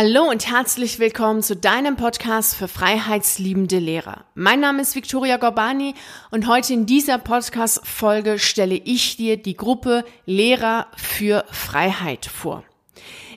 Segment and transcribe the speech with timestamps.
[0.00, 4.26] Hallo und herzlich willkommen zu deinem Podcast für freiheitsliebende Lehrer.
[4.36, 5.94] Mein Name ist Victoria Gorbani
[6.30, 12.62] und heute in dieser Podcast-Folge stelle ich dir die Gruppe Lehrer für Freiheit vor.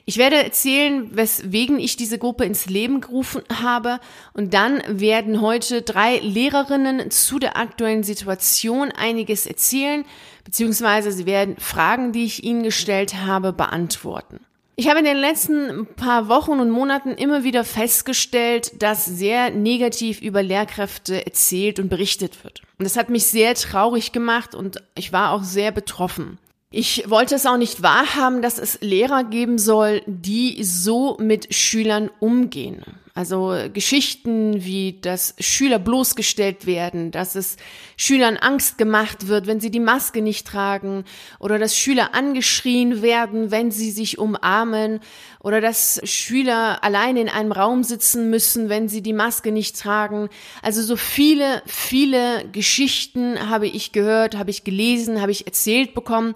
[0.04, 3.98] Ich werde erzählen, weswegen ich diese Gruppe ins Leben gerufen habe
[4.32, 10.04] und dann werden heute drei Lehrerinnen zu der aktuellen Situation einiges erzählen,
[10.44, 14.38] beziehungsweise sie werden Fragen, die ich ihnen gestellt habe, beantworten.
[14.74, 20.22] Ich habe in den letzten paar Wochen und Monaten immer wieder festgestellt, dass sehr negativ
[20.22, 22.62] über Lehrkräfte erzählt und berichtet wird.
[22.78, 26.38] Und das hat mich sehr traurig gemacht und ich war auch sehr betroffen.
[26.70, 32.10] Ich wollte es auch nicht wahrhaben, dass es Lehrer geben soll, die so mit Schülern
[32.18, 32.82] umgehen.
[33.14, 37.58] Also Geschichten wie, dass Schüler bloßgestellt werden, dass es
[37.98, 41.04] Schülern Angst gemacht wird, wenn sie die Maske nicht tragen,
[41.38, 45.00] oder dass Schüler angeschrien werden, wenn sie sich umarmen,
[45.40, 50.30] oder dass Schüler allein in einem Raum sitzen müssen, wenn sie die Maske nicht tragen.
[50.62, 56.32] Also so viele, viele Geschichten habe ich gehört, habe ich gelesen, habe ich erzählt bekommen,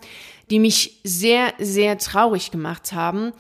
[0.51, 3.33] die mich sehr, sehr traurig gemacht haben.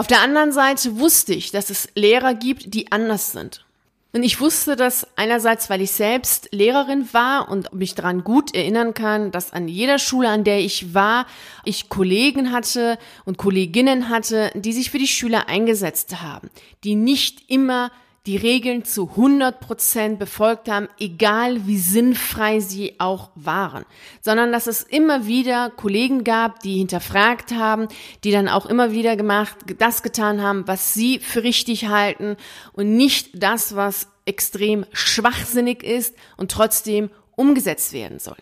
[0.00, 3.66] Auf der anderen Seite wusste ich, dass es Lehrer gibt, die anders sind.
[4.14, 8.94] Und ich wusste das einerseits, weil ich selbst Lehrerin war und mich daran gut erinnern
[8.94, 11.26] kann, dass an jeder Schule, an der ich war,
[11.66, 16.48] ich Kollegen hatte und Kolleginnen hatte, die sich für die Schüler eingesetzt haben,
[16.82, 17.92] die nicht immer
[18.26, 23.84] die Regeln zu 100 Prozent befolgt haben, egal wie sinnfrei sie auch waren,
[24.20, 27.88] sondern dass es immer wieder Kollegen gab, die hinterfragt haben,
[28.22, 32.36] die dann auch immer wieder gemacht, das getan haben, was sie für richtig halten
[32.72, 38.36] und nicht das, was extrem schwachsinnig ist und trotzdem umgesetzt werden soll.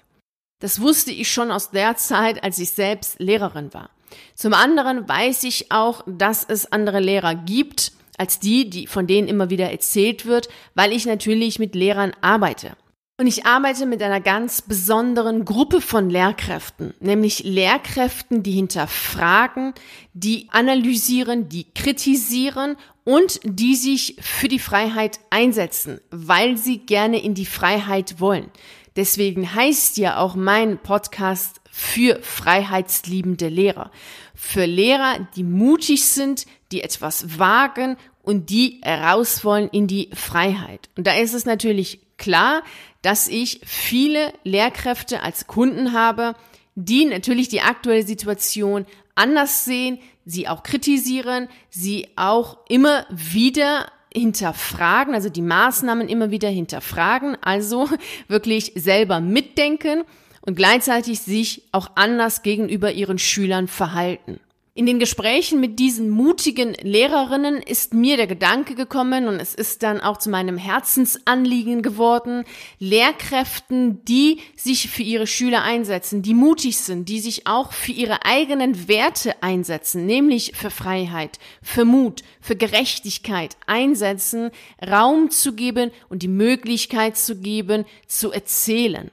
[0.61, 3.91] Das wusste ich schon aus der Zeit, als ich selbst Lehrerin war.
[4.35, 9.29] Zum anderen weiß ich auch, dass es andere Lehrer gibt, als die, die von denen
[9.29, 12.77] immer wieder erzählt wird, weil ich natürlich mit Lehrern arbeite.
[13.21, 19.75] Und ich arbeite mit einer ganz besonderen Gruppe von Lehrkräften, nämlich Lehrkräften, die hinterfragen,
[20.13, 27.35] die analysieren, die kritisieren und die sich für die Freiheit einsetzen, weil sie gerne in
[27.35, 28.53] die Freiheit wollen.
[28.95, 33.91] Deswegen heißt ja auch mein Podcast für freiheitsliebende Lehrer.
[34.35, 40.91] Für Lehrer, die mutig sind, die etwas wagen und die raus wollen in die Freiheit.
[40.97, 42.63] Und da ist es natürlich klar,
[43.03, 46.35] dass ich viele Lehrkräfte als Kunden habe,
[46.75, 55.15] die natürlich die aktuelle Situation anders sehen, sie auch kritisieren, sie auch immer wieder hinterfragen,
[55.15, 57.89] also die Maßnahmen immer wieder hinterfragen, also
[58.29, 60.05] wirklich selber mitdenken
[60.43, 64.41] und gleichzeitig sich auch anders gegenüber ihren Schülern verhalten.
[64.79, 69.83] In den Gesprächen mit diesen mutigen Lehrerinnen ist mir der Gedanke gekommen und es ist
[69.83, 72.45] dann auch zu meinem Herzensanliegen geworden,
[72.79, 78.25] Lehrkräften, die sich für ihre Schüler einsetzen, die mutig sind, die sich auch für ihre
[78.25, 84.53] eigenen Werte einsetzen, nämlich für Freiheit, für Mut, für Gerechtigkeit einsetzen,
[84.89, 89.11] Raum zu geben und die Möglichkeit zu geben, zu erzählen.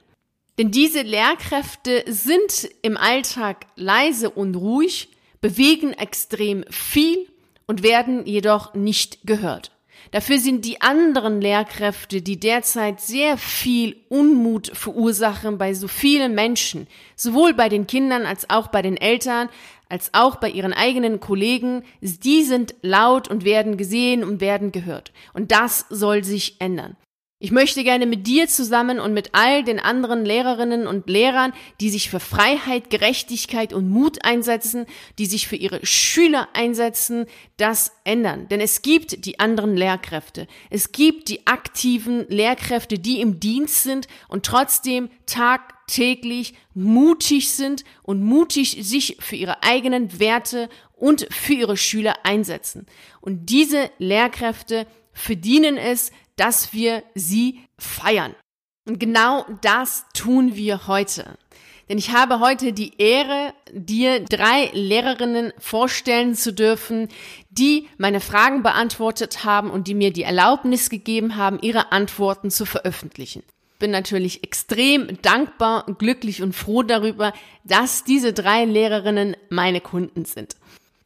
[0.58, 5.08] Denn diese Lehrkräfte sind im Alltag leise und ruhig,
[5.46, 7.28] bewegen extrem viel
[7.68, 9.70] und werden jedoch nicht gehört.
[10.10, 16.88] Dafür sind die anderen Lehrkräfte, die derzeit sehr viel Unmut verursachen bei so vielen Menschen,
[17.14, 19.48] sowohl bei den Kindern als auch bei den Eltern,
[19.88, 25.12] als auch bei ihren eigenen Kollegen, die sind laut und werden gesehen und werden gehört.
[25.32, 26.96] Und das soll sich ändern.
[27.38, 31.90] Ich möchte gerne mit dir zusammen und mit all den anderen Lehrerinnen und Lehrern, die
[31.90, 34.86] sich für Freiheit, Gerechtigkeit und Mut einsetzen,
[35.18, 37.26] die sich für ihre Schüler einsetzen,
[37.58, 38.48] das ändern.
[38.48, 40.46] Denn es gibt die anderen Lehrkräfte.
[40.70, 48.22] Es gibt die aktiven Lehrkräfte, die im Dienst sind und trotzdem tagtäglich mutig sind und
[48.22, 52.86] mutig sich für ihre eigenen Werte und für ihre Schüler einsetzen.
[53.20, 58.34] Und diese Lehrkräfte verdienen es, dass wir sie feiern.
[58.86, 61.36] Und genau das tun wir heute.
[61.88, 67.08] Denn ich habe heute die Ehre, dir drei Lehrerinnen vorstellen zu dürfen,
[67.50, 72.66] die meine Fragen beantwortet haben und die mir die Erlaubnis gegeben haben, ihre Antworten zu
[72.66, 73.44] veröffentlichen.
[73.78, 80.56] Bin natürlich extrem dankbar, glücklich und froh darüber, dass diese drei Lehrerinnen meine Kunden sind.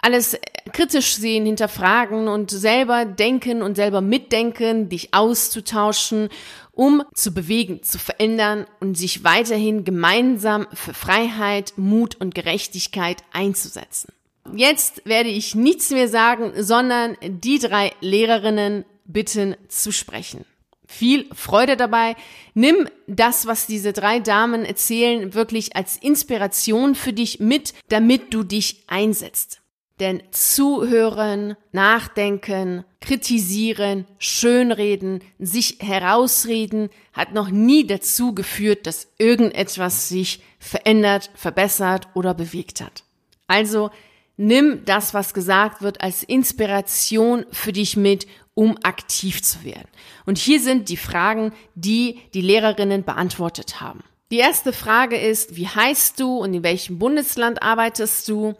[0.00, 0.38] alles
[0.72, 6.30] kritisch sehen, hinterfragen und selber denken und selber mitdenken, dich auszutauschen,
[6.72, 14.10] um zu bewegen, zu verändern und sich weiterhin gemeinsam für Freiheit, Mut und Gerechtigkeit einzusetzen.
[14.52, 20.44] Jetzt werde ich nichts mehr sagen, sondern die drei Lehrerinnen bitten zu sprechen.
[20.86, 22.14] Viel Freude dabei.
[22.52, 28.42] Nimm das, was diese drei Damen erzählen, wirklich als Inspiration für dich mit, damit du
[28.42, 29.60] dich einsetzt.
[30.00, 40.42] Denn zuhören, nachdenken, kritisieren, schönreden, sich herausreden hat noch nie dazu geführt, dass irgendetwas sich
[40.58, 43.04] verändert, verbessert oder bewegt hat.
[43.46, 43.90] Also
[44.36, 49.88] Nimm das, was gesagt wird, als Inspiration für dich mit, um aktiv zu werden.
[50.26, 54.02] Und hier sind die Fragen, die die Lehrerinnen beantwortet haben.
[54.32, 58.54] Die erste Frage ist, wie heißt du und in welchem Bundesland arbeitest du?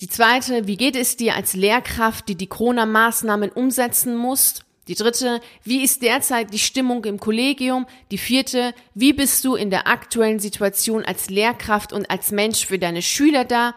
[0.00, 4.64] Die zweite, wie geht es dir als Lehrkraft, die die Corona-Maßnahmen umsetzen muss?
[4.88, 7.86] Die dritte, wie ist derzeit die Stimmung im Kollegium?
[8.10, 12.78] Die vierte, wie bist du in der aktuellen Situation als Lehrkraft und als Mensch für
[12.78, 13.74] deine Schüler da?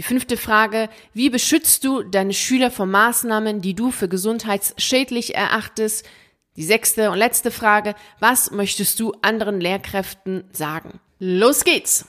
[0.00, 6.08] Die fünfte Frage, wie beschützt du deine Schüler vor Maßnahmen, die du für gesundheitsschädlich erachtest?
[6.56, 11.00] Die sechste und letzte Frage, was möchtest du anderen Lehrkräften sagen?
[11.18, 12.06] Los geht's!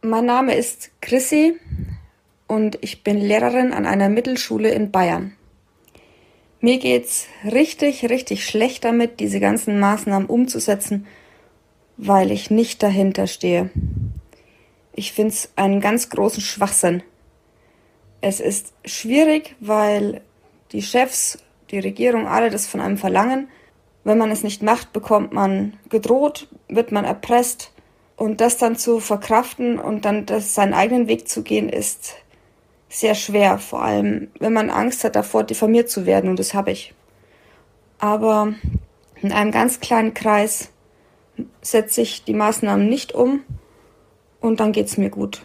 [0.00, 1.60] Mein Name ist Chrissy
[2.46, 5.36] und ich bin Lehrerin an einer Mittelschule in Bayern.
[6.62, 11.06] Mir geht's richtig, richtig schlecht damit, diese ganzen Maßnahmen umzusetzen,
[11.98, 13.68] weil ich nicht dahinter stehe.
[14.92, 17.02] Ich finde es einen ganz großen Schwachsinn.
[18.20, 20.22] Es ist schwierig, weil
[20.72, 21.38] die Chefs,
[21.70, 23.48] die Regierung, alle das von einem verlangen.
[24.04, 27.72] Wenn man es nicht macht, bekommt man gedroht, wird man erpresst.
[28.16, 32.16] Und das dann zu verkraften und dann das, seinen eigenen Weg zu gehen, ist
[32.88, 33.58] sehr schwer.
[33.58, 36.28] Vor allem, wenn man Angst hat davor, diffamiert zu werden.
[36.28, 36.94] Und das habe ich.
[37.98, 38.54] Aber
[39.22, 40.70] in einem ganz kleinen Kreis
[41.62, 43.44] setze ich die Maßnahmen nicht um
[44.40, 45.42] und dann geht's mir gut.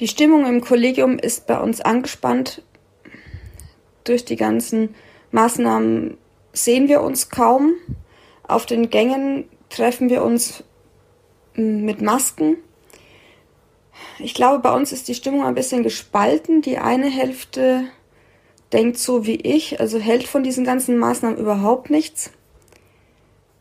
[0.00, 2.62] Die Stimmung im Kollegium ist bei uns angespannt.
[4.04, 4.94] Durch die ganzen
[5.32, 6.16] Maßnahmen
[6.52, 7.72] sehen wir uns kaum.
[8.44, 10.62] Auf den Gängen treffen wir uns
[11.54, 12.56] hm, mit Masken.
[14.20, 16.62] Ich glaube, bei uns ist die Stimmung ein bisschen gespalten.
[16.62, 17.84] Die eine Hälfte
[18.72, 22.30] denkt so wie ich, also hält von diesen ganzen Maßnahmen überhaupt nichts.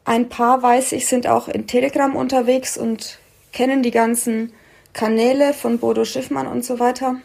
[0.08, 3.20] Ein paar, weiß ich, sind auch in Telegram unterwegs und
[3.52, 4.54] kennen die ganzen
[4.94, 7.18] Kanäle von Bodo Schiffmann und so weiter.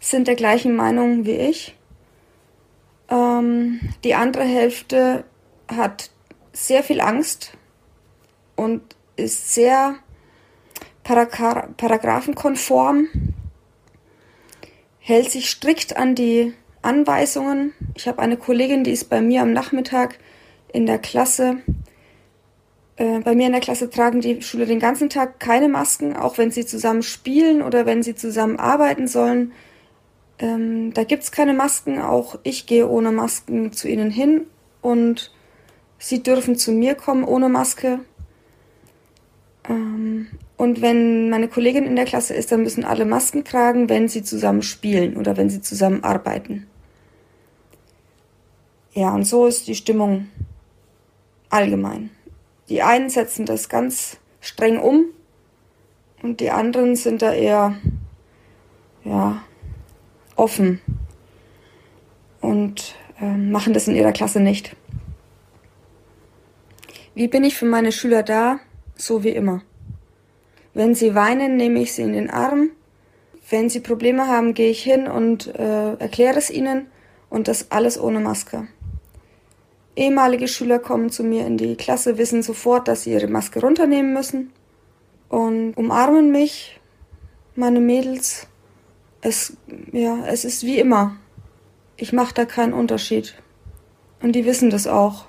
[0.00, 1.76] Sind der gleichen Meinung wie ich.
[3.10, 5.24] Ähm, die andere Hälfte
[5.68, 6.08] hat
[6.54, 7.52] sehr viel Angst
[8.56, 8.80] und
[9.16, 9.96] ist sehr
[11.04, 13.08] paragra paragraphenkonform,
[15.00, 17.74] hält sich strikt an die Anweisungen.
[17.94, 20.18] Ich habe eine Kollegin, die ist bei mir am Nachmittag
[20.72, 21.58] in der Klasse,
[22.96, 26.38] äh, bei mir in der Klasse tragen die Schüler den ganzen Tag keine Masken, auch
[26.38, 29.52] wenn sie zusammen spielen oder wenn sie zusammen arbeiten sollen.
[30.38, 34.42] Ähm, da gibt es keine Masken, auch ich gehe ohne Masken zu ihnen hin
[34.82, 35.32] und
[35.98, 38.00] sie dürfen zu mir kommen ohne Maske.
[39.68, 44.08] Ähm, und wenn meine Kollegin in der Klasse ist, dann müssen alle Masken tragen, wenn
[44.08, 46.66] sie zusammen spielen oder wenn sie zusammen arbeiten.
[48.92, 50.28] Ja, und so ist die Stimmung
[51.52, 52.10] allgemein.
[52.68, 55.04] Die einen setzen das ganz streng um
[56.22, 57.76] und die anderen sind da eher
[59.04, 59.42] ja,
[60.36, 60.80] offen
[62.40, 64.74] und äh, machen das in ihrer Klasse nicht.
[67.14, 68.58] Wie bin ich für meine Schüler da?
[68.96, 69.62] So wie immer.
[70.72, 72.70] Wenn sie weinen, nehme ich sie in den Arm.
[73.50, 76.86] Wenn sie Probleme haben, gehe ich hin und äh, erkläre es ihnen
[77.28, 78.66] und das alles ohne Maske.
[79.94, 84.12] Ehemalige Schüler kommen zu mir in die Klasse, wissen sofort, dass sie ihre Maske runternehmen
[84.12, 84.52] müssen
[85.28, 86.80] und umarmen mich,
[87.54, 88.46] meine Mädels.
[89.20, 89.56] Es,
[89.92, 91.16] ja, es ist wie immer.
[91.96, 93.34] ich mache da keinen Unterschied.
[94.22, 95.26] Und die wissen das auch,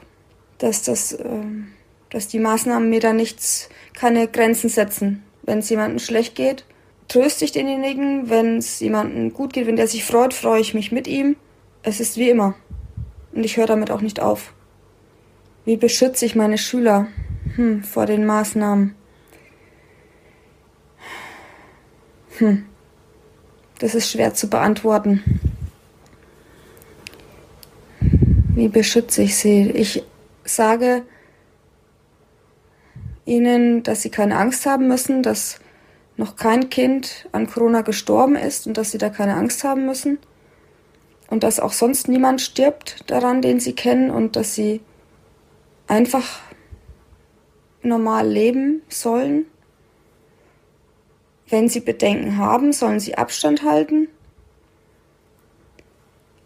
[0.57, 1.67] dass das, ähm,
[2.09, 5.23] dass die Maßnahmen mir da nichts, keine Grenzen setzen.
[5.43, 6.65] Wenn es jemandem schlecht geht,
[7.09, 8.29] tröste ich denjenigen.
[8.29, 11.35] Wenn es jemandem gut geht, wenn der sich freut, freue ich mich mit ihm.
[11.83, 12.55] Es ist wie immer.
[13.33, 14.53] Und ich höre damit auch nicht auf.
[15.65, 17.07] Wie beschütze ich meine Schüler
[17.55, 18.95] hm, vor den Maßnahmen?
[22.37, 22.65] Hm.
[23.79, 25.23] Das ist schwer zu beantworten.
[28.55, 29.71] Wie beschütze ich sie?
[29.71, 30.03] Ich
[30.43, 31.03] sage
[33.25, 35.59] ihnen, dass sie keine Angst haben müssen, dass
[36.17, 40.19] noch kein Kind an Corona gestorben ist und dass sie da keine Angst haben müssen.
[41.27, 44.81] Und dass auch sonst niemand stirbt daran, den sie kennen und dass sie
[45.87, 46.41] einfach
[47.81, 49.45] normal leben sollen.
[51.47, 54.07] Wenn sie Bedenken haben, sollen sie Abstand halten.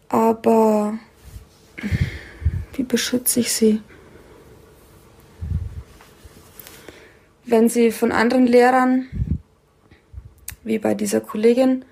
[0.08, 0.98] Aber
[2.74, 3.80] wie beschütze ich sie?
[7.44, 9.08] Wenn sie von anderen Lehrern,
[10.64, 11.84] wie bei dieser Kollegin,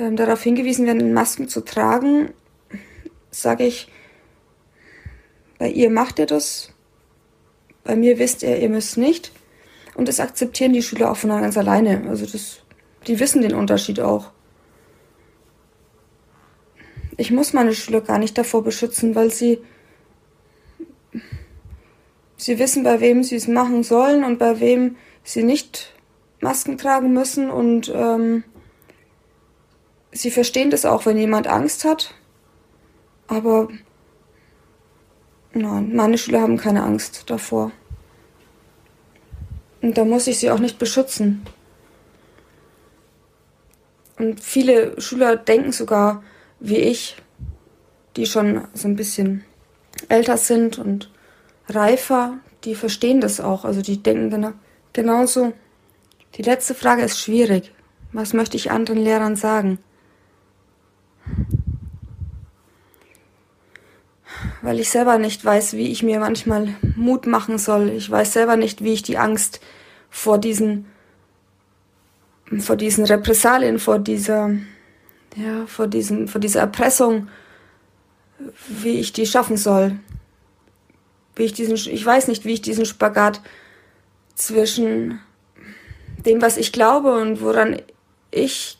[0.00, 2.32] äh, darauf hingewiesen werden, Masken zu tragen,
[3.30, 3.88] sage ich,
[5.58, 6.72] bei ihr macht ihr das,
[7.84, 9.32] bei mir wisst ihr, ihr müsst nicht.
[9.94, 12.08] Und das akzeptieren die Schüler auch von ganz alleine.
[12.08, 12.62] Also das,
[13.06, 14.30] die wissen den Unterschied auch.
[17.18, 19.58] Ich muss meine Schüler gar nicht davor beschützen, weil sie,
[22.38, 25.92] sie wissen, bei wem sie es machen sollen und bei wem sie nicht
[26.40, 28.44] Masken tragen müssen und ähm,
[30.12, 32.14] sie verstehen das auch, wenn jemand Angst hat.
[33.26, 33.68] Aber
[35.52, 37.72] nein, meine Schüler haben keine Angst davor.
[39.82, 41.42] Und da muss ich sie auch nicht beschützen.
[44.18, 46.22] Und viele Schüler denken sogar,
[46.58, 47.16] wie ich,
[48.16, 49.44] die schon so ein bisschen
[50.08, 51.10] älter sind und
[51.68, 53.64] reifer, die verstehen das auch.
[53.64, 54.52] Also die denken genau,
[54.92, 55.52] genauso.
[56.34, 57.72] Die letzte Frage ist schwierig.
[58.12, 59.78] Was möchte ich anderen Lehrern sagen?
[64.62, 67.90] Weil ich selber nicht weiß, wie ich mir manchmal Mut machen soll.
[67.90, 69.60] Ich weiß selber nicht, wie ich die Angst
[70.10, 70.86] vor diesen,
[72.58, 74.50] vor diesen Repressalien, vor dieser,
[75.36, 77.28] ja, vor diesem, vor dieser Erpressung,
[78.68, 79.98] wie ich die schaffen soll.
[81.36, 83.40] Wie ich diesen, ich weiß nicht, wie ich diesen Spagat
[84.34, 85.20] zwischen
[86.26, 87.80] dem, was ich glaube und woran
[88.30, 88.78] ich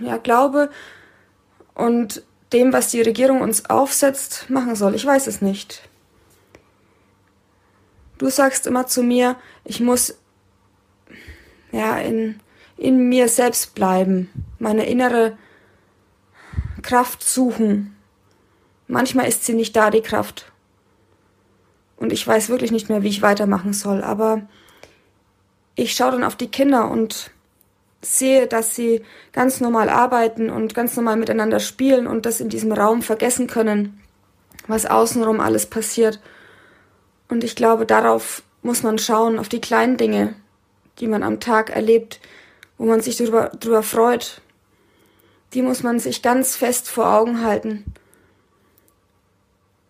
[0.00, 0.70] ja glaube
[1.74, 4.94] und dem, was die Regierung uns aufsetzt, machen soll.
[4.94, 5.88] Ich weiß es nicht.
[8.18, 10.16] Du sagst immer zu mir, ich muss
[11.72, 12.38] ja in,
[12.76, 15.36] in mir selbst bleiben, meine innere
[16.82, 17.96] Kraft suchen.
[18.86, 20.52] Manchmal ist sie nicht da, die Kraft.
[21.96, 24.02] Und ich weiß wirklich nicht mehr, wie ich weitermachen soll.
[24.02, 24.42] Aber
[25.74, 27.31] ich schaue dann auf die Kinder und
[28.02, 32.72] sehe, dass sie ganz normal arbeiten und ganz normal miteinander spielen und das in diesem
[32.72, 34.00] Raum vergessen können,
[34.66, 36.20] was außenrum alles passiert.
[37.28, 40.34] Und ich glaube, darauf muss man schauen, auf die kleinen Dinge,
[40.98, 42.20] die man am Tag erlebt,
[42.76, 44.40] wo man sich darüber, darüber freut.
[45.54, 47.84] Die muss man sich ganz fest vor Augen halten.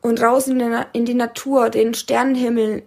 [0.02, 2.82] Und raus in die, in die Natur, den Sternenhimmel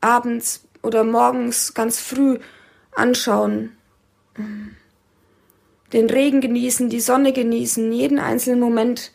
[0.00, 2.38] abends oder morgens ganz früh
[2.92, 3.75] anschauen
[5.92, 9.12] den Regen genießen, die Sonne genießen, jeden einzelnen Moment,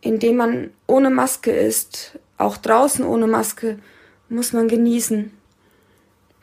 [0.00, 3.78] in dem man ohne Maske ist, auch draußen ohne Maske,
[4.28, 5.30] muss man genießen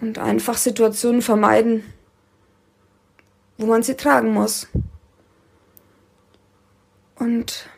[0.02, 1.84] und einfach Situationen vermeiden,
[3.58, 4.68] wo man sie tragen muss.
[7.16, 7.70] Und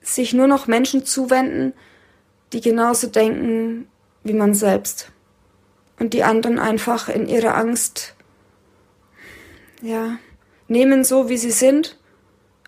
[0.00, 1.74] sich nur noch Menschen zuwenden,
[2.52, 3.86] die genauso denken
[4.24, 5.12] wie man selbst.
[5.98, 8.14] Und die anderen einfach in ihrer Angst
[9.82, 10.18] ja,
[10.66, 11.98] nehmen so, wie sie sind,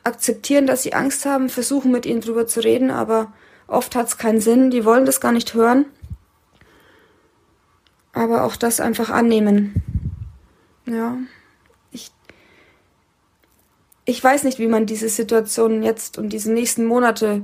[0.05, 3.33] akzeptieren, dass sie Angst haben, versuchen mit ihnen drüber zu reden, aber
[3.67, 5.87] oft hat es keinen Sinn, die wollen das gar nicht hören.
[8.13, 9.75] Aber auch das einfach annehmen.
[10.87, 11.17] Ja,
[11.93, 12.11] ich,
[14.05, 17.43] ich weiß nicht, wie man diese Situation jetzt und diese nächsten Monate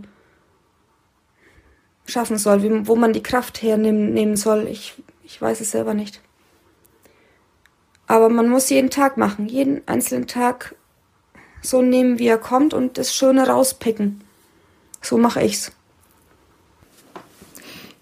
[2.06, 4.66] schaffen soll, wie, wo man die Kraft hernehmen soll.
[4.66, 6.20] Ich, ich weiß es selber nicht.
[8.06, 10.74] Aber man muss jeden Tag machen, jeden einzelnen Tag
[11.62, 14.20] so nehmen, wie er kommt und das Schöne rauspicken.
[15.02, 15.72] So mache ich's.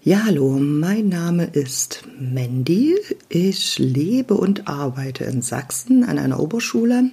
[0.03, 2.95] Ja, hallo, mein Name ist Mandy.
[3.27, 7.09] Ich lebe und arbeite in Sachsen an einer Oberschule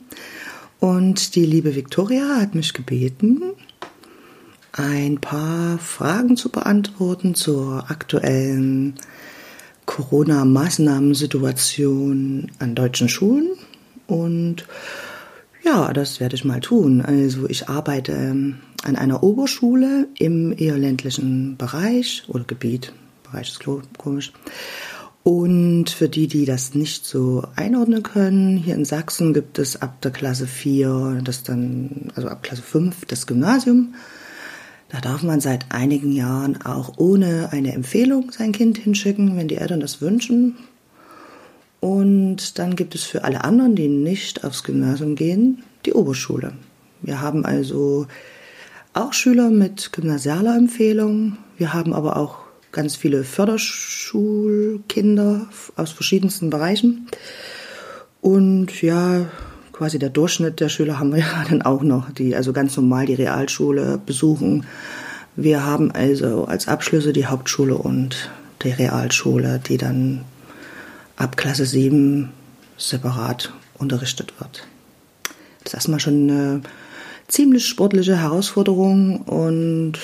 [0.78, 3.40] Und die liebe Victoria hat mich gebeten,
[4.72, 8.96] ein paar Fragen zu beantworten zur aktuellen
[9.86, 13.52] Corona-Maßnahmensituation an deutschen Schulen.
[14.06, 14.66] Und
[15.62, 17.00] ja, das werde ich mal tun.
[17.00, 22.92] Also ich arbeite ähm, an einer Oberschule im eher ländlichen Bereich oder Gebiet.
[23.24, 23.60] Bereich ist
[23.98, 24.32] komisch.
[25.24, 30.00] Und für die, die das nicht so einordnen können, hier in Sachsen gibt es ab
[30.00, 33.94] der Klasse 4, das dann, also ab Klasse 5 das Gymnasium.
[34.92, 39.56] Da darf man seit einigen Jahren auch ohne eine Empfehlung sein Kind hinschicken, wenn die
[39.56, 40.58] Eltern das wünschen.
[41.80, 46.52] Und dann gibt es für alle anderen, die nicht aufs Gymnasium gehen, die Oberschule.
[47.00, 48.06] Wir haben also
[48.92, 51.38] auch Schüler mit gymnasialer Empfehlung.
[51.56, 57.08] Wir haben aber auch ganz viele Förderschulkinder aus verschiedensten Bereichen.
[58.20, 59.24] Und ja,
[59.82, 63.06] quasi der Durchschnitt der Schüler haben wir ja dann auch noch, die also ganz normal
[63.06, 64.64] die Realschule besuchen.
[65.34, 68.30] Wir haben also als Abschlüsse die Hauptschule und
[68.62, 70.20] die Realschule, die dann
[71.16, 72.30] ab Klasse 7
[72.76, 74.68] separat unterrichtet wird.
[75.64, 76.60] Das ist erstmal schon eine
[77.26, 79.94] ziemlich sportliche Herausforderung und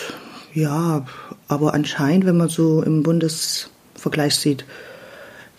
[0.54, 1.06] ja,
[1.46, 4.64] aber anscheinend, wenn man so im Bundesvergleich sieht,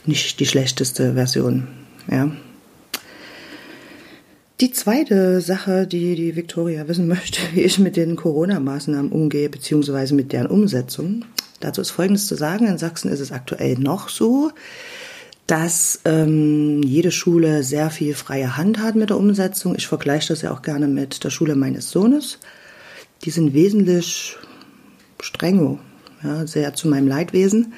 [0.05, 1.69] nicht die schlechteste Version.
[2.11, 2.29] Ja.
[4.61, 10.13] Die zweite Sache, die die Victoria wissen möchte, wie ich mit den Corona-Maßnahmen umgehe, beziehungsweise
[10.13, 11.23] mit deren Umsetzung.
[11.61, 12.67] Dazu ist Folgendes zu sagen.
[12.67, 14.51] In Sachsen ist es aktuell noch so,
[15.47, 19.75] dass ähm, jede Schule sehr viel freie Hand hat mit der Umsetzung.
[19.75, 22.39] Ich vergleiche das ja auch gerne mit der Schule meines Sohnes.
[23.23, 24.35] Die sind wesentlich
[25.21, 25.79] strenger,
[26.21, 27.73] ja, sehr zu meinem Leidwesen.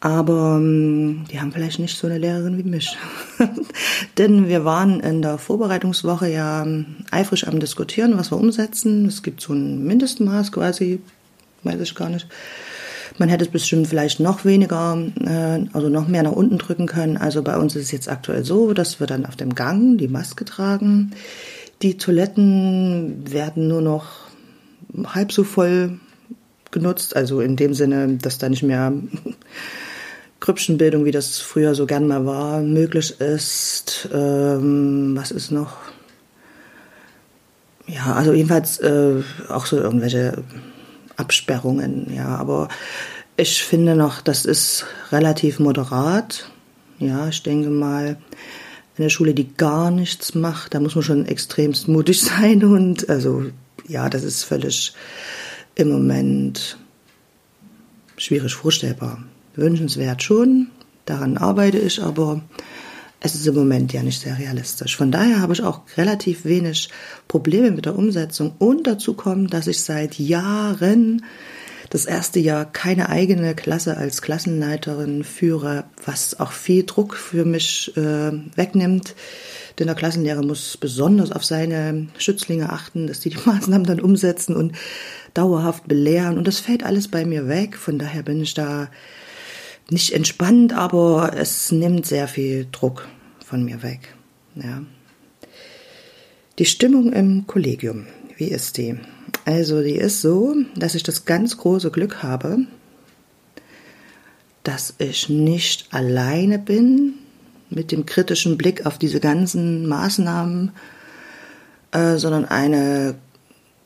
[0.00, 2.96] Aber ähm, die haben vielleicht nicht so eine Lehrerin wie mich.
[4.18, 9.06] Denn wir waren in der Vorbereitungswoche ja ähm, eifrig am Diskutieren, was wir umsetzen.
[9.06, 11.00] Es gibt so ein Mindestmaß quasi,
[11.64, 12.28] weiß ich gar nicht.
[13.18, 17.16] Man hätte es bestimmt vielleicht noch weniger, äh, also noch mehr nach unten drücken können.
[17.16, 20.06] Also bei uns ist es jetzt aktuell so, dass wir dann auf dem Gang die
[20.06, 21.10] Maske tragen.
[21.82, 24.28] Die Toiletten werden nur noch
[25.12, 25.98] halb so voll
[26.70, 28.92] genutzt, also in dem Sinne, dass da nicht mehr
[30.40, 34.08] Grüppchenbildung, wie das früher so gern mal war, möglich ist.
[34.12, 35.76] Ähm, was ist noch?
[37.86, 40.44] Ja, also jedenfalls äh, auch so irgendwelche
[41.16, 42.68] Absperrungen, ja, aber
[43.36, 46.50] ich finde noch, das ist relativ moderat.
[46.98, 48.18] Ja, ich denke mal,
[48.98, 53.44] eine Schule, die gar nichts macht, da muss man schon extremst mutig sein und also
[53.86, 54.92] ja, das ist völlig
[55.74, 56.76] im Moment
[58.16, 59.22] schwierig vorstellbar.
[59.58, 60.68] Wünschenswert schon,
[61.04, 62.42] daran arbeite ich, aber
[63.20, 64.96] es ist im Moment ja nicht sehr realistisch.
[64.96, 66.88] Von daher habe ich auch relativ wenig
[67.26, 71.24] Probleme mit der Umsetzung und dazu kommt, dass ich seit Jahren
[71.90, 77.96] das erste Jahr keine eigene Klasse als Klassenleiterin führe, was auch viel Druck für mich
[77.96, 79.14] äh, wegnimmt.
[79.78, 84.54] Denn der Klassenlehrer muss besonders auf seine Schützlinge achten, dass die die Maßnahmen dann umsetzen
[84.54, 84.72] und
[85.34, 86.36] dauerhaft belehren.
[86.36, 87.76] Und das fällt alles bei mir weg.
[87.76, 88.88] Von daher bin ich da
[89.90, 93.08] nicht entspannt, aber es nimmt sehr viel Druck
[93.44, 94.14] von mir weg.
[94.54, 94.82] Ja.
[96.58, 98.98] Die Stimmung im Kollegium, wie ist die?
[99.44, 102.58] Also die ist so, dass ich das ganz große Glück habe,
[104.64, 107.14] dass ich nicht alleine bin
[107.70, 110.72] mit dem kritischen Blick auf diese ganzen Maßnahmen,
[111.92, 113.14] äh, sondern eine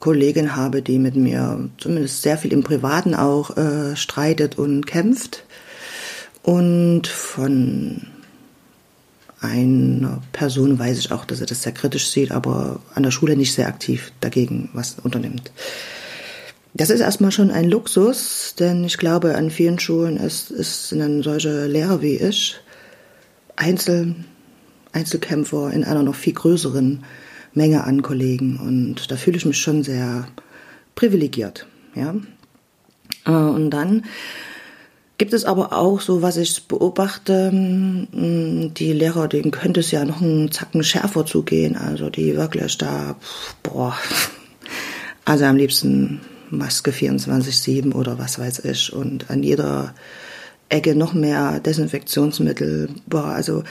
[0.01, 5.45] Kollegin habe, die mit mir zumindest sehr viel im Privaten auch äh, streitet und kämpft
[6.43, 8.07] und von
[9.41, 13.37] einer Person weiß ich auch, dass er das sehr kritisch sieht, aber an der Schule
[13.37, 15.51] nicht sehr aktiv dagegen was unternimmt.
[16.75, 21.01] Das ist erstmal schon ein Luxus, denn ich glaube, an vielen Schulen ist, ist, sind
[21.01, 22.57] dann solche Lehrer wie ich
[23.57, 24.15] Einzel,
[24.93, 27.05] Einzelkämpfer in einer noch viel größeren
[27.53, 28.59] Menge an Kollegen.
[28.59, 30.29] Und da fühle ich mich schon sehr
[30.95, 31.67] privilegiert.
[31.95, 32.15] Ja?
[33.27, 34.05] Äh, und dann
[35.23, 40.05] Gibt es aber auch so, was ich beobachte, mm, die Lehrer, denen könnte es ja
[40.05, 41.77] noch einen Zacken schärfer zugehen.
[41.77, 43.15] Also die wirklich da,
[43.63, 43.97] boah,
[45.25, 49.95] also am liebsten Maske 24-7 oder was weiß ich und an jeder
[50.69, 52.89] Ecke noch mehr Desinfektionsmittel.
[53.07, 53.63] Boah, also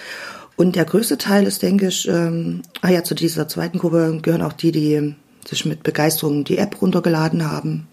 [0.56, 4.44] und der größte Teil ist, denke ich, ähm, ah ja, zu dieser zweiten Gruppe gehören
[4.44, 7.90] auch die, die sich mit Begeisterung die App runtergeladen haben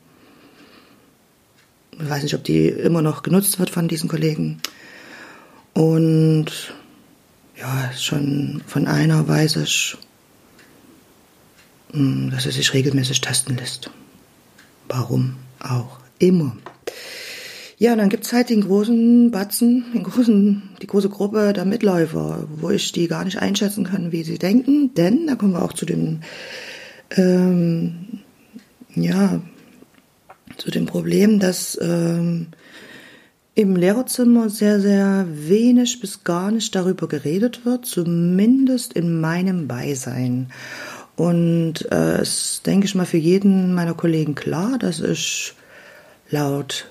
[2.01, 4.61] ich weiß nicht, ob die immer noch genutzt wird von diesen Kollegen.
[5.75, 6.75] Und
[7.57, 9.97] ja, schon von einer weiß ich,
[11.93, 13.91] hm, dass er sich regelmäßig testen lässt.
[14.89, 16.57] Warum auch immer.
[17.79, 22.71] Ja, dann gibt's halt den großen Batzen, den großen, die große Gruppe der Mitläufer, wo
[22.71, 24.95] ich die gar nicht einschätzen kann, wie sie denken.
[24.95, 26.21] Denn, da kommen wir auch zu dem,
[27.11, 28.21] ähm,
[28.97, 29.41] ja,
[30.59, 32.49] zu dem Problem, dass ähm,
[33.55, 40.53] im Lehrerzimmer sehr, sehr wenig bis gar nicht darüber geredet wird, zumindest in meinem Beisein.
[41.17, 45.55] Und äh, es denke ich mal für jeden meiner Kollegen klar, dass ich
[46.31, 46.89] laut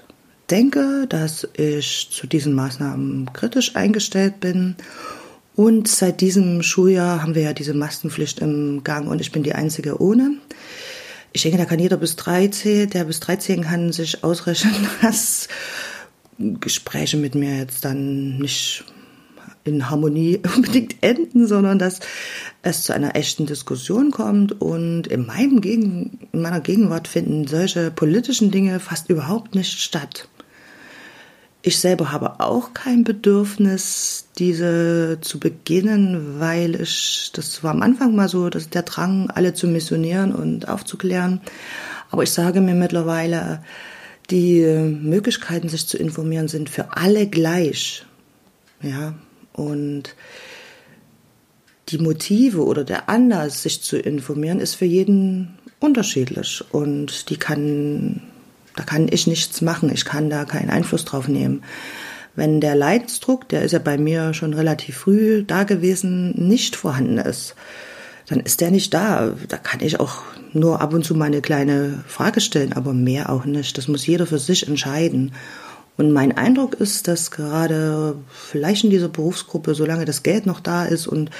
[0.49, 4.75] denke, dass ich zu diesen Maßnahmen kritisch eingestellt bin.
[5.56, 9.53] Und seit diesem Schuljahr haben wir ja diese Maskenpflicht im Gang und ich bin die
[9.53, 10.34] Einzige ohne.
[11.34, 15.48] Ich denke, da kann jeder bis 13, der bis 13 kann, sich ausrechnen, dass
[16.40, 18.84] Gespräche mit mir jetzt dann nicht
[19.63, 22.00] in Harmonie unbedingt enden, sondern dass
[22.63, 24.62] es zu einer echten Diskussion kommt.
[24.62, 30.30] Und in, meinem Gegen in meiner Gegenwart finden solche politischen Dinge fast überhaupt nicht statt.
[31.67, 38.15] Ich selber habe auch kein Bedürfnis, diese zu beginnen, weil ich, das war am Anfang
[38.15, 41.41] mal so, dass der Drang, alle zu missionieren und aufzuklären.
[42.10, 43.65] Aber ich sage mir mittlerweile,
[44.30, 48.06] die Möglichkeiten, sich zu informieren, sind für alle gleich.
[48.82, 49.15] Ja,
[49.51, 50.15] und
[51.89, 56.63] die Motive oder der Anlass, sich zu informieren, ist für jeden unterschiedlich.
[56.71, 58.21] Und die kann
[58.78, 59.92] da kann ich nichts machen.
[59.94, 61.63] Ich kann da keinen Einfluss drauf nehmen.
[62.36, 67.18] Wenn der Leidensdruck, der ist ja bei mir schon relativ früh da gewesen, nicht vorhanden
[67.18, 67.56] ist,
[68.28, 69.34] dann ist der nicht da.
[69.48, 70.22] Da kann ich auch
[70.54, 73.78] nur ab und zu mal eine kleine Frage stellen, aber mehr auch nicht.
[73.78, 75.34] Das muss jeder für sich entscheiden.
[75.98, 80.86] Und mein Eindruck ist, dass gerade vielleicht in dieser Berufsgruppe, solange das Geld noch da
[80.86, 81.32] ist und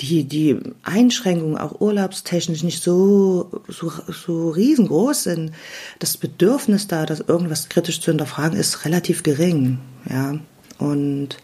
[0.00, 5.52] die, die Einschränkungen auch urlaubstechnisch nicht so, so, so riesengroß sind,
[5.98, 9.78] das Bedürfnis da, das irgendwas kritisch zu hinterfragen, ist relativ gering,
[10.08, 10.38] ja.
[10.78, 11.38] Und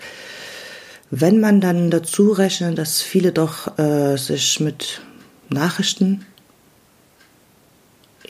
[1.11, 5.01] wenn man dann dazu rechnet, dass viele doch äh, sich mit
[5.49, 6.25] Nachrichten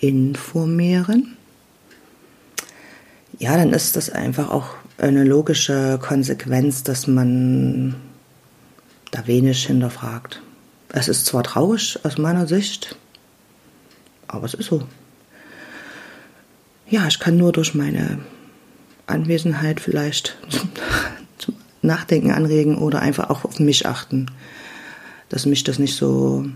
[0.01, 1.37] informieren,
[3.39, 7.97] ja, dann ist das einfach auch eine logische Konsequenz, dass man
[9.11, 10.43] da wenig hinterfragt.
[10.89, 12.97] Es ist zwar traurig aus meiner Sicht,
[14.27, 14.87] aber es ist so.
[16.89, 18.19] Ja, ich kann nur durch meine
[19.07, 20.37] Anwesenheit vielleicht
[21.39, 24.27] zum Nachdenken anregen oder einfach auch auf mich achten,
[25.29, 26.47] dass mich das nicht so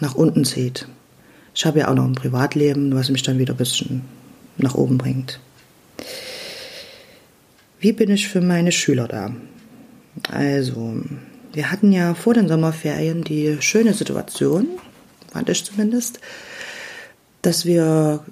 [0.00, 0.86] nach unten zieht.
[1.54, 4.02] Ich habe ja auch noch ein Privatleben, was mich dann wieder ein bisschen
[4.58, 5.40] nach oben bringt.
[7.80, 9.32] Wie bin ich für meine Schüler da?
[10.30, 11.00] Also,
[11.52, 14.66] wir hatten ja vor den Sommerferien die schöne Situation,
[15.32, 16.20] fand ich zumindest,
[17.42, 18.24] dass wir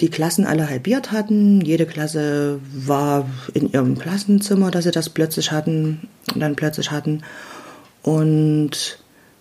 [0.00, 1.60] die Klassen alle halbiert hatten.
[1.60, 7.22] Jede Klasse war in ihrem Klassenzimmer, dass sie das plötzlich hatten, dann plötzlich hatten.
[8.02, 8.98] Und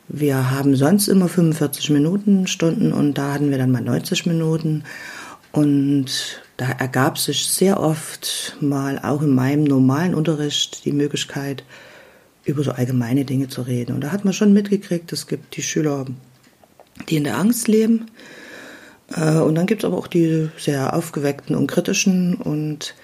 [0.07, 4.83] wir haben sonst immer 45 Minuten Stunden und da hatten wir dann mal 90 Minuten.
[5.51, 11.63] Und da ergab sich sehr oft mal auch in meinem normalen Unterricht die Möglichkeit,
[12.45, 13.95] über so allgemeine Dinge zu reden.
[13.95, 16.05] Und da hat man schon mitgekriegt, es gibt die Schüler,
[17.09, 18.07] die in der Angst leben.
[19.15, 22.35] Äh, und dann gibt es aber auch die sehr aufgeweckten und kritischen.
[22.35, 22.95] Und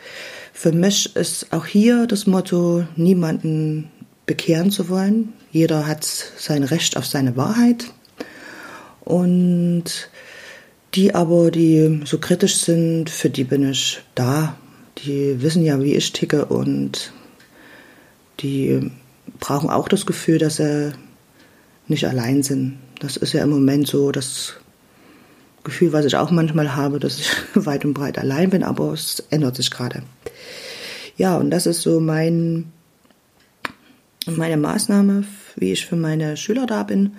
[0.53, 3.89] für mich ist auch hier das Motto, niemanden
[4.25, 5.33] bekehren zu wollen.
[5.51, 7.91] Jeder hat sein Recht auf seine Wahrheit.
[9.01, 10.09] Und
[10.95, 14.57] die aber, die so kritisch sind, für die bin ich da.
[15.05, 17.13] Die wissen ja, wie ich ticke und
[18.41, 18.91] die
[19.39, 20.93] brauchen auch das Gefühl, dass sie
[21.87, 22.77] nicht allein sind.
[22.99, 24.55] Das ist ja im Moment so das
[25.63, 29.23] Gefühl, was ich auch manchmal habe, dass ich weit und breit allein bin, aber es
[29.29, 30.03] ändert sich gerade.
[31.17, 32.71] Ja, und das ist so mein,
[34.25, 35.25] meine Maßnahme,
[35.55, 37.13] wie ich für meine Schüler da bin.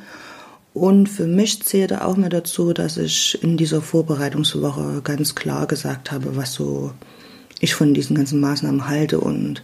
[0.73, 6.13] Und für mich zählte auch mir dazu, dass ich in dieser Vorbereitungswoche ganz klar gesagt
[6.13, 6.93] habe, was so
[7.61, 9.63] ich von diesen ganzen Maßnahmen halte und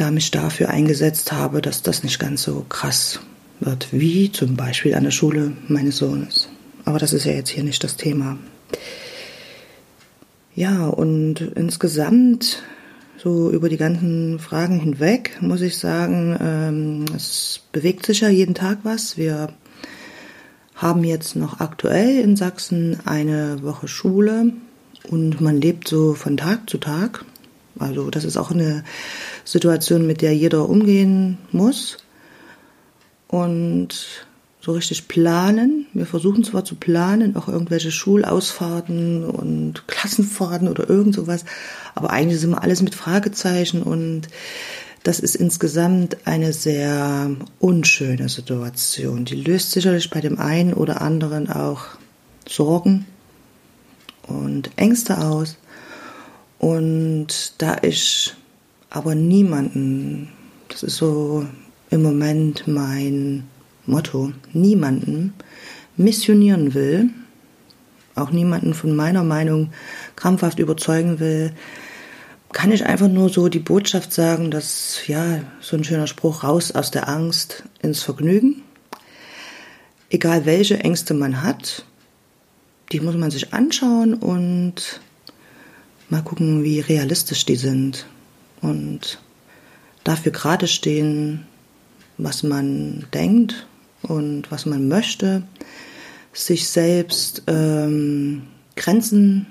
[0.00, 3.20] da mich dafür eingesetzt habe, dass das nicht ganz so krass
[3.60, 6.48] wird, wie zum Beispiel an der Schule meines Sohnes.
[6.86, 8.38] Aber das ist ja jetzt hier nicht das Thema.
[10.54, 12.62] Ja, und insgesamt,
[13.18, 18.54] so über die ganzen Fragen hinweg, muss ich sagen, ähm, es bewegt sich ja jeden
[18.54, 19.18] Tag was.
[19.18, 19.52] Wir
[20.74, 24.52] haben jetzt noch aktuell in Sachsen eine Woche Schule
[25.10, 27.24] und man lebt so von Tag zu Tag.
[27.80, 28.84] Also das ist auch eine
[29.44, 31.98] Situation, mit der jeder umgehen muss.
[33.28, 34.26] Und
[34.60, 35.86] so richtig planen.
[35.94, 41.44] Wir versuchen zwar zu planen, auch irgendwelche Schulausfahrten und Klassenfahrten oder irgend sowas,
[41.94, 44.28] aber eigentlich ist immer alles mit Fragezeichen und
[45.02, 49.24] das ist insgesamt eine sehr unschöne Situation.
[49.24, 51.84] Die löst sicherlich bei dem einen oder anderen auch
[52.46, 53.06] Sorgen
[54.26, 55.56] und Ängste aus.
[56.60, 58.34] Und da ich
[58.90, 60.28] aber niemanden,
[60.68, 61.46] das ist so
[61.88, 63.48] im Moment mein
[63.86, 65.32] Motto, niemanden
[65.96, 67.08] missionieren will,
[68.14, 69.72] auch niemanden von meiner Meinung
[70.16, 71.52] krampfhaft überzeugen will,
[72.52, 76.72] kann ich einfach nur so die Botschaft sagen, dass, ja, so ein schöner Spruch, raus
[76.72, 78.62] aus der Angst ins Vergnügen.
[80.10, 81.86] Egal welche Ängste man hat,
[82.92, 85.00] die muss man sich anschauen und
[86.10, 88.06] mal gucken, wie realistisch die sind.
[88.60, 89.18] Und
[90.04, 91.46] dafür gerade stehen,
[92.18, 93.66] was man denkt
[94.02, 95.42] und was man möchte,
[96.32, 98.42] sich selbst ähm,
[98.76, 99.46] Grenzen,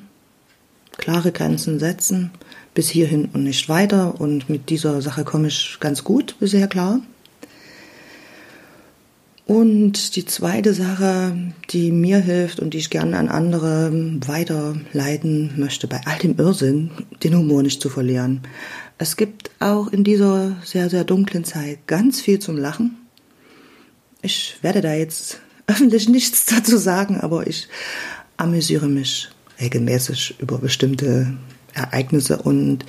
[0.97, 2.31] klare Grenzen setzen
[2.73, 4.19] bis hierhin und nicht weiter.
[4.19, 7.01] Und mit dieser Sache komme ich ganz gut bisher klar.
[9.49, 11.35] Und die zweite Sache,
[11.71, 13.89] die mir hilft und die ich gerne an andere
[14.27, 16.91] weiterleiten möchte, bei all dem Irrsinn,
[17.23, 18.41] den Humor nicht zu verlieren.
[18.99, 22.95] Es gibt auch in dieser sehr, sehr dunklen Zeit ganz viel zum Lachen.
[24.21, 27.69] Ich werde da jetzt öffentlich nichts dazu sagen, aber ich
[28.37, 31.33] amüsiere mich regelmäßig über bestimmte
[31.73, 32.85] Ereignisse und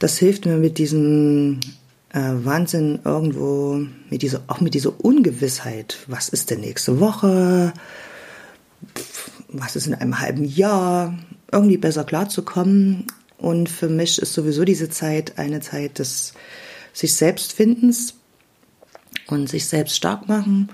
[0.00, 1.60] das hilft mir mit diesem
[2.12, 5.98] Wahnsinn irgendwo, mit dieser, auch mit dieser Ungewissheit.
[6.06, 7.72] Was ist denn nächste Woche?
[9.48, 11.18] Was ist in einem halben Jahr?
[11.52, 13.06] Irgendwie besser klarzukommen.
[13.36, 16.32] Und für mich ist sowieso diese Zeit eine Zeit des
[16.92, 18.14] sich Selbstfindens
[19.28, 20.70] und sich selbst stark machen.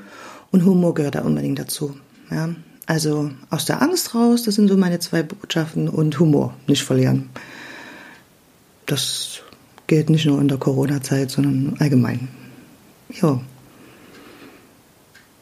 [0.50, 1.96] Und Humor gehört da unbedingt dazu.
[2.30, 2.54] Ja,
[2.86, 7.28] also aus der Angst raus, das sind so meine zwei Botschaften und Humor nicht verlieren.
[8.86, 9.42] Das
[9.94, 12.26] gilt nicht nur in der Corona-Zeit, sondern allgemein.
[13.10, 13.40] Ja.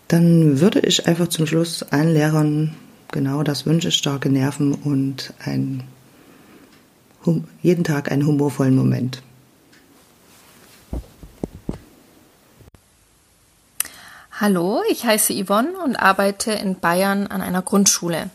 [0.08, 2.74] Dann würde ich einfach zum Schluss allen Lehrern
[3.10, 5.84] genau das wünsche, starke Nerven und ein,
[7.62, 9.22] jeden Tag einen humorvollen Moment.
[14.38, 18.28] Hallo, ich heiße Yvonne und arbeite in Bayern an einer Grundschule.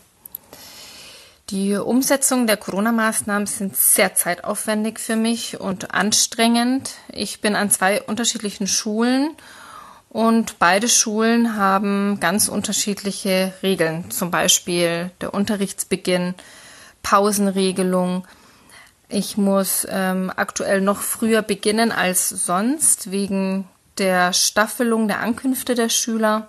[1.50, 6.90] Die Umsetzung der Corona-Maßnahmen sind sehr zeitaufwendig für mich und anstrengend.
[7.10, 9.30] Ich bin an zwei unterschiedlichen Schulen
[10.10, 16.34] und beide Schulen haben ganz unterschiedliche Regeln, zum Beispiel der Unterrichtsbeginn,
[17.02, 18.26] Pausenregelung.
[19.08, 25.88] Ich muss ähm, aktuell noch früher beginnen als sonst wegen der Staffelung der Ankünfte der
[25.88, 26.48] Schüler.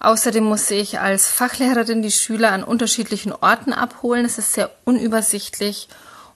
[0.00, 4.24] Außerdem muss ich als Fachlehrerin die Schüler an unterschiedlichen Orten abholen.
[4.24, 5.88] Es ist sehr unübersichtlich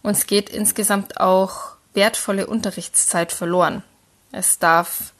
[0.03, 3.85] und es geht insgesamt auch wertvolle Unterrichtszeit verloren.
[4.33, 5.12] Es darf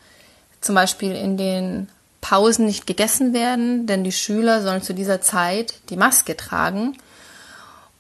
[0.61, 1.89] zum Beispiel in den
[2.21, 6.97] Pausen nicht gegessen werden, denn die Schüler sollen zu dieser Zeit die Maske tragen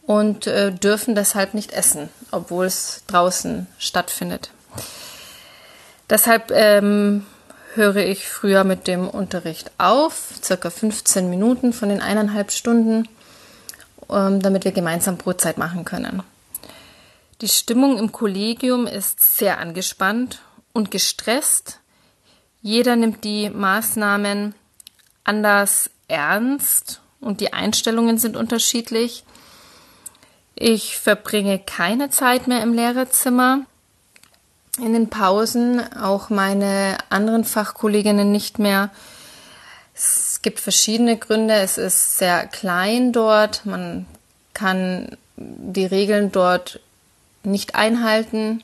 [0.02, 4.50] und äh, dürfen deshalb nicht essen, obwohl es draußen stattfindet.
[6.08, 7.26] Deshalb ähm,
[7.74, 13.08] höre ich früher mit dem Unterricht auf, circa 15 Minuten von den eineinhalb Stunden,
[14.10, 16.22] ähm, damit wir gemeinsam Brotzeit machen können.
[17.40, 20.40] Die Stimmung im Kollegium ist sehr angespannt
[20.72, 21.80] und gestresst.
[22.60, 24.54] Jeder nimmt die Maßnahmen
[25.24, 29.24] anders ernst und die Einstellungen sind unterschiedlich.
[30.54, 33.66] Ich verbringe keine Zeit mehr im Lehrerzimmer
[34.78, 38.90] in den Pausen auch meine anderen Fachkolleginnen nicht mehr.
[39.94, 41.54] Es gibt verschiedene Gründe.
[41.54, 43.66] Es ist sehr klein dort.
[43.66, 44.06] Man
[44.54, 46.80] kann die Regeln dort
[47.42, 48.62] nicht einhalten,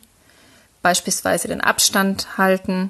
[0.82, 2.88] beispielsweise den Abstand halten.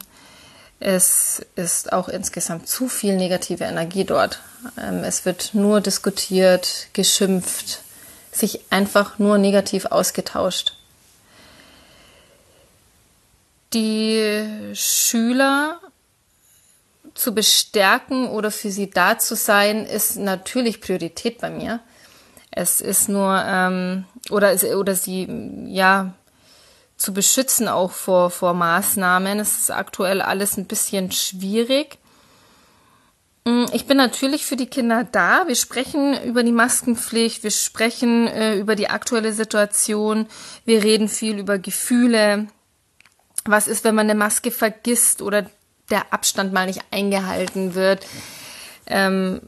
[0.78, 4.40] Es ist auch insgesamt zu viel negative Energie dort.
[4.81, 7.83] Ähm, es wird nur diskutiert, geschimpft,
[8.31, 10.77] sich einfach nur negativ ausgetauscht
[13.72, 15.81] die Schüler
[17.14, 21.81] zu bestärken oder für sie da zu sein, ist natürlich Priorität bei mir.
[22.50, 25.28] Es ist nur, ähm, oder, oder sie,
[25.66, 26.14] ja,
[26.96, 29.38] zu beschützen auch vor, vor Maßnahmen.
[29.38, 31.98] Es ist aktuell alles ein bisschen schwierig.
[33.44, 35.46] Mm, ich bin natürlich für die Kinder da.
[35.46, 40.26] Wir sprechen über die Maskenpflicht, wir sprechen äh, über die aktuelle Situation,
[40.64, 42.48] wir reden viel über Gefühle,
[43.50, 45.46] was ist, wenn man eine Maske vergisst oder
[45.90, 48.06] der Abstand mal nicht eingehalten wird.
[48.87, 49.40] Ähm,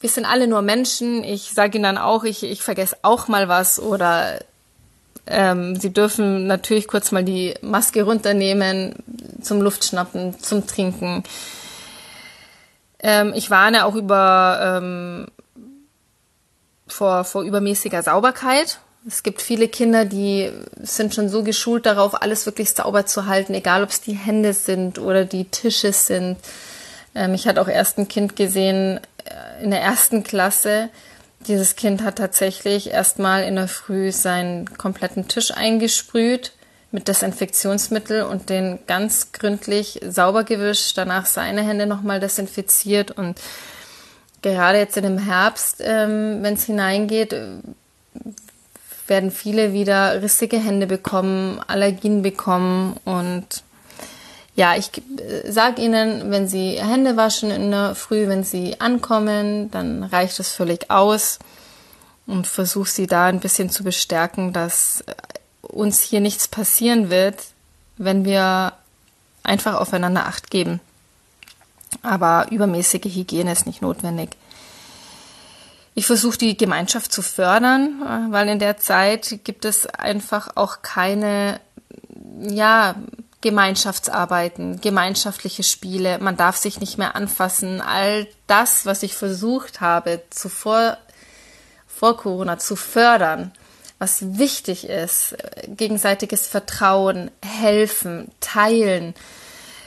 [0.00, 1.24] wir sind alle nur Menschen.
[1.24, 4.40] Ich sage ihnen dann auch, ich, ich vergesse auch mal was oder
[5.26, 8.94] ähm, sie dürfen natürlich kurz mal die Maske runternehmen
[9.42, 11.22] zum Luftschnappen, zum Trinken.
[12.98, 15.26] Ähm, ich warne auch über ähm,
[16.86, 18.80] vor, vor übermäßiger Sauberkeit.
[19.06, 20.50] Es gibt viele Kinder, die
[20.82, 24.52] sind schon so geschult darauf, alles wirklich sauber zu halten, egal ob es die Hände
[24.52, 26.36] sind oder die Tische sind.
[27.14, 30.90] Ähm, ich hatte auch erst ein Kind gesehen äh, in der ersten Klasse.
[31.46, 36.52] Dieses Kind hat tatsächlich erstmal in der Früh seinen kompletten Tisch eingesprüht
[36.92, 43.40] mit Desinfektionsmittel und den ganz gründlich sauber gewischt, danach seine Hände nochmal desinfiziert und
[44.42, 47.34] gerade jetzt in dem Herbst, ähm, wenn es hineingeht,
[49.10, 53.44] werden viele wieder rissige Hände bekommen, Allergien bekommen und
[54.56, 59.70] ja, ich äh, sage Ihnen, wenn Sie Hände waschen in der Früh, wenn Sie ankommen,
[59.70, 61.38] dann reicht das völlig aus
[62.26, 65.14] und versuche Sie da ein bisschen zu bestärken, dass äh,
[65.62, 67.36] uns hier nichts passieren wird,
[67.96, 68.72] wenn wir
[69.42, 70.80] einfach aufeinander Acht geben.
[72.02, 74.30] Aber übermäßige Hygiene ist nicht notwendig.
[75.94, 80.82] Ich versuche die Gemeinschaft zu fördern, äh, weil in der Zeit gibt es einfach auch
[80.82, 81.60] keine,
[82.40, 82.94] ja,
[83.42, 87.80] Gemeinschaftsarbeiten, gemeinschaftliche Spiele, man darf sich nicht mehr anfassen.
[87.80, 90.98] All das, was ich versucht habe, zuvor,
[91.86, 93.52] vor Corona zu fördern,
[93.98, 95.36] was wichtig ist,
[95.68, 99.14] gegenseitiges Vertrauen, helfen, teilen,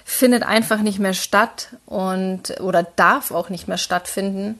[0.03, 4.59] findet einfach nicht mehr statt und oder darf auch nicht mehr stattfinden.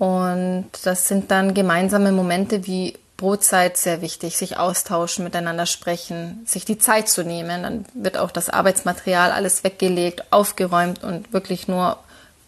[0.00, 6.64] Und das sind dann gemeinsame Momente wie Brotzeit sehr wichtig, sich austauschen, miteinander sprechen, sich
[6.64, 7.62] die Zeit zu nehmen.
[7.62, 11.98] Dann wird auch das Arbeitsmaterial alles weggelegt, aufgeräumt und wirklich nur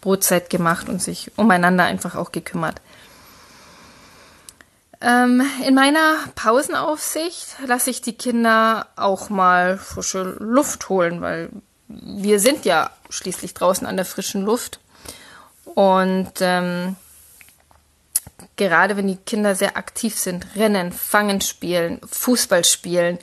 [0.01, 2.81] Brotzeit gemacht und sich umeinander einfach auch gekümmert.
[4.99, 11.49] Ähm, in meiner Pausenaufsicht lasse ich die Kinder auch mal frische Luft holen, weil
[11.87, 14.79] wir sind ja schließlich draußen an der frischen Luft.
[15.75, 16.95] Und ähm,
[18.57, 23.17] gerade wenn die Kinder sehr aktiv sind, rennen, fangen spielen, Fußball spielen,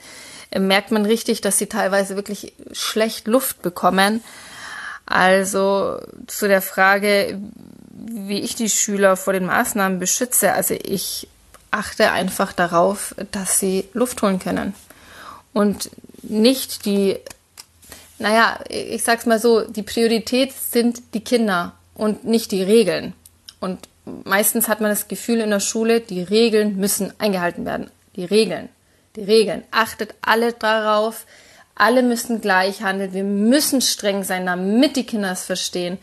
[0.51, 4.23] äh, merkt man richtig, dass sie teilweise wirklich schlecht Luft bekommen.
[5.05, 7.39] Also zu der Frage,
[7.89, 10.53] wie ich die Schüler vor den Maßnahmen beschütze.
[10.53, 11.27] Also ich
[11.71, 14.73] achte einfach darauf, dass sie Luft holen können.
[15.53, 15.89] Und
[16.23, 17.17] nicht die,
[18.19, 23.13] naja, ich sag's mal so, die Priorität sind die Kinder und nicht die Regeln.
[23.59, 23.87] Und
[24.23, 27.89] meistens hat man das Gefühl in der Schule, die Regeln müssen eingehalten werden.
[28.15, 28.69] Die Regeln,
[29.15, 29.63] die Regeln.
[29.71, 31.25] Achtet alle darauf.
[31.75, 33.13] Alle müssen gleich handeln.
[33.13, 35.97] Wir müssen streng sein, damit die Kinder es verstehen.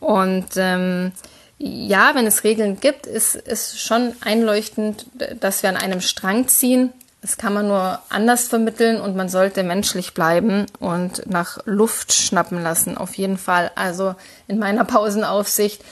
[0.00, 1.12] Und ähm,
[1.58, 5.06] ja, wenn es Regeln gibt, ist es schon einleuchtend,
[5.40, 6.92] dass wir an einem Strang ziehen.
[7.22, 12.62] Das kann man nur anders vermitteln und man sollte menschlich bleiben und nach Luft schnappen
[12.62, 13.70] lassen, auf jeden Fall.
[13.76, 14.14] Also
[14.46, 15.82] in meiner Pausenaufsicht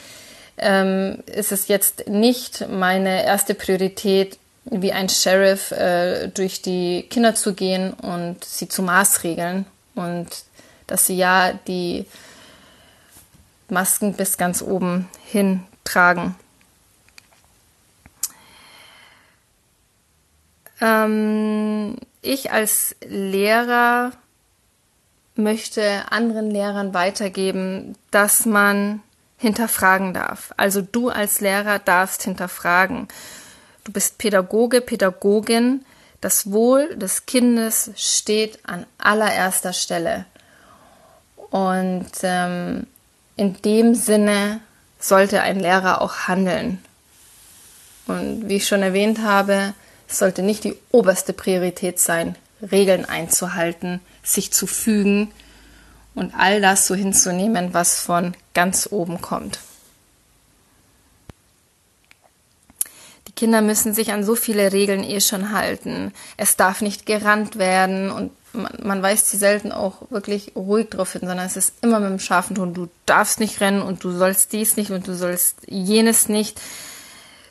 [0.58, 7.34] ähm, ist es jetzt nicht meine erste Priorität, wie ein Sheriff äh, durch die Kinder
[7.34, 10.28] zu gehen und sie zu maßregeln und
[10.86, 12.06] dass sie ja die
[13.68, 16.36] Masken bis ganz oben hin tragen.
[20.80, 24.12] Ähm, ich als Lehrer
[25.34, 29.02] möchte anderen Lehrern weitergeben, dass man
[29.42, 30.54] hinterfragen darf.
[30.56, 33.08] Also du als Lehrer darfst hinterfragen.
[33.84, 35.84] Du bist Pädagoge, Pädagogin.
[36.20, 40.26] Das Wohl des Kindes steht an allererster Stelle.
[41.50, 42.86] Und ähm,
[43.36, 44.60] in dem Sinne
[45.00, 46.78] sollte ein Lehrer auch handeln.
[48.06, 49.74] Und wie ich schon erwähnt habe,
[50.08, 52.36] es sollte nicht die oberste Priorität sein,
[52.70, 55.32] Regeln einzuhalten, sich zu fügen,
[56.14, 59.58] und all das so hinzunehmen, was von ganz oben kommt.
[63.28, 66.12] Die Kinder müssen sich an so viele Regeln eh schon halten.
[66.36, 71.12] Es darf nicht gerannt werden und man, man weist sie selten auch wirklich ruhig darauf
[71.12, 74.10] hin, sondern es ist immer mit dem scharfen Ton, du darfst nicht rennen und du
[74.10, 76.60] sollst dies nicht und du sollst jenes nicht.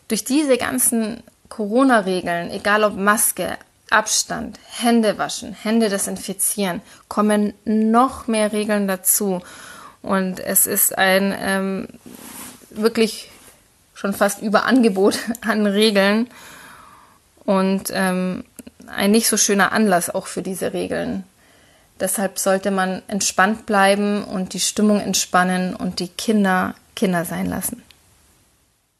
[0.07, 3.57] Durch diese ganzen Corona-Regeln, egal ob Maske,
[3.91, 9.41] Abstand, Hände waschen, Hände desinfizieren, kommen noch mehr Regeln dazu.
[10.01, 11.87] Und es ist ein ähm,
[12.69, 13.29] wirklich
[13.93, 16.27] schon fast Überangebot an Regeln
[17.45, 18.43] und ähm,
[18.87, 21.23] ein nicht so schöner Anlass auch für diese Regeln.
[21.99, 27.83] Deshalb sollte man entspannt bleiben und die Stimmung entspannen und die Kinder Kinder sein lassen.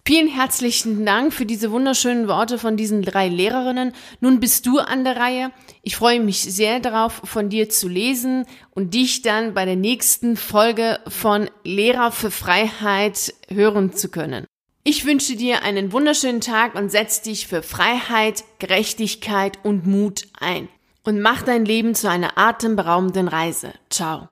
[0.03, 3.93] Vielen herzlichen Dank für diese wunderschönen Worte von diesen drei Lehrerinnen.
[4.19, 5.51] Nun bist du an der Reihe.
[5.83, 10.37] Ich freue mich sehr darauf, von dir zu lesen und dich dann bei der nächsten
[10.37, 14.45] Folge von Lehrer für Freiheit hören zu können.
[14.83, 20.67] Ich wünsche dir einen wunderschönen Tag und setz dich für Freiheit, Gerechtigkeit und Mut ein.
[21.03, 23.73] Und mach dein Leben zu einer atemberaubenden Reise.
[23.91, 24.19] Ciao.